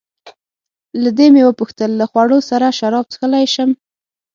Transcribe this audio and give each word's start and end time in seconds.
له 1.03 1.09
دې 1.17 1.27
مې 1.33 1.43
وپوښتل: 1.45 1.91
له 1.99 2.05
خوړو 2.11 2.37
سره 2.49 2.75
شراب 2.79 3.05
څښلای 3.11 3.45
شم؟ 3.53 3.69